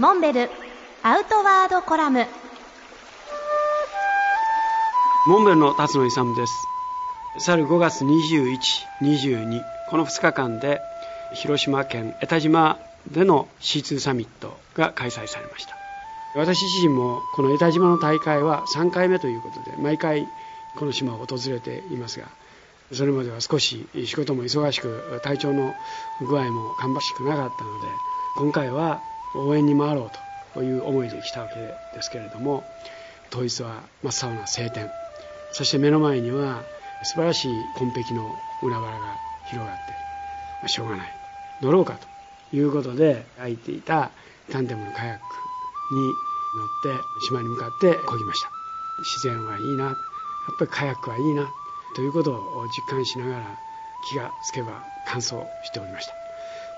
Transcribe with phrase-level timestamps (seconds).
[0.00, 0.48] モンベル
[1.02, 2.24] アウトワードコラム。
[5.26, 6.54] モンベルの辰野勇です。
[7.44, 8.56] 去る5月21、
[9.02, 10.80] 22この2日間で
[11.34, 12.78] 広島県江田島
[13.10, 15.76] での C2 サミットが開催されました。
[16.34, 20.26] 私自身もこの江田島の大会は3回目ということで毎回
[20.76, 22.28] この島を訪れていますが
[22.90, 25.74] それまでは少し仕事も忙しく体調の
[26.26, 27.86] 具合も芳しくなかったので
[28.38, 29.02] 今回は
[29.34, 30.10] 応援に回ろう
[30.54, 32.64] という思いで来たわけですけれども
[33.30, 34.90] 当日は真っ青な晴天。
[35.52, 36.62] そして目の前には
[37.04, 38.30] 素晴らしい紺碧の
[38.62, 39.16] 海原が
[39.48, 39.92] 広がって、
[40.60, 41.12] まあ、しょうがない。
[41.62, 41.98] 乗ろうか
[42.50, 44.10] ということで空いていた
[44.50, 48.50] タンデムのカヤックに乗って島に向かって漕ぎました。
[49.00, 49.84] 自然はいいな。
[49.84, 49.94] やっ
[50.58, 51.48] ぱりカヤックはいいな。
[51.94, 53.58] ということを実感しながら
[54.08, 56.19] 気がつけば乾燥しておりました。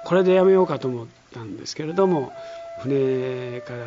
[0.05, 2.33] これでやめようかと思ったんですけれども
[2.80, 3.79] 船から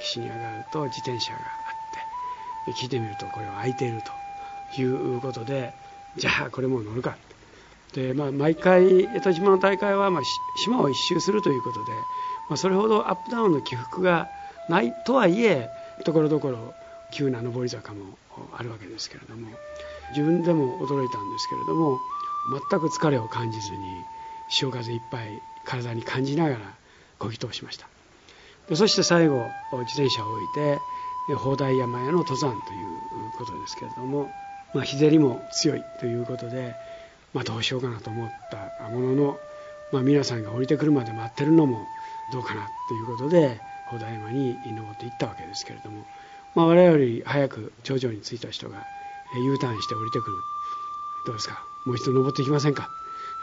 [0.00, 4.02] 岸に上がると自転車があって聞いてみるとこれは空いている
[4.74, 5.72] ということで
[6.16, 7.16] じゃあこれも乗るか。
[7.92, 10.20] で、まあ、毎回江戸島の大会はま
[10.56, 11.92] 島を一周するということで、
[12.48, 14.28] まあ、それほどアップダウンの起伏が
[14.68, 15.68] ないとはいえ
[16.04, 16.72] ところどころ
[17.12, 18.16] 急な上り坂も
[18.56, 19.48] あるわけですけれども
[20.10, 21.98] 自分でも驚いたんですけれども
[22.70, 23.78] 全く疲れを感じずに
[24.50, 26.58] 潮風いっぱい体に感じながら
[27.18, 27.86] 漕ぎ通しました。
[28.68, 30.78] でそして最後自転車を置いて
[31.34, 32.60] 砲台山への登山という
[33.38, 34.30] ことですけれども、
[34.74, 36.74] まあ、日照りも強いということで、
[37.34, 39.38] まあ、どうしようかなと思ったものの、
[39.92, 41.86] まあ、皆さんが降りてくるまで待ってるのも
[42.32, 46.04] どうかなということで砲台山に登っていったわけですけれども、
[46.54, 48.84] まあ、我々より早く頂上に着いた人が
[49.44, 50.36] U ターンして降りてくる。
[51.26, 51.62] どうですか？
[51.86, 52.88] もう一度登っていきませんか、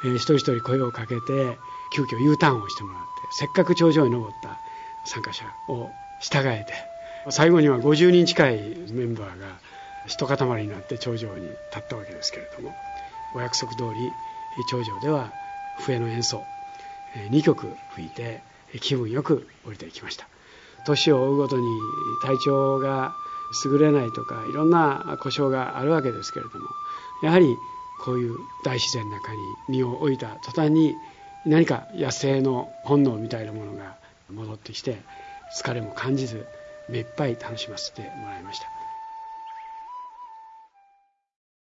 [0.04, 1.58] えー、一人一人声をかけて
[1.94, 4.60] 急遽 U ターンをしてもらってせっかく頂上に登った
[5.06, 5.90] 参加者を
[6.22, 6.74] 従えて
[7.32, 8.58] 最後には50人近い
[8.92, 9.60] メンバーが
[10.06, 12.74] 一塊になって頂上に立ったわけですけれども
[13.36, 14.12] お約束通り
[14.70, 15.32] 頂上では
[15.80, 16.44] 笛の演奏
[17.32, 18.42] 2曲吹いて
[18.82, 20.28] 気分よく降りていきました。
[20.88, 21.64] 年を追うごとに
[22.24, 23.14] 体調が
[23.66, 26.66] 優れないとかいろんな故障があるわけですけれども
[27.24, 27.56] やはり
[28.08, 30.96] こういう大自然の中に身を置いた途端に
[31.46, 33.98] 何か野生の本能みたいなものが
[34.34, 34.96] 戻ってきて
[35.54, 36.46] 疲れも感じず
[36.88, 38.77] 目いっぱい楽しませてもらいました。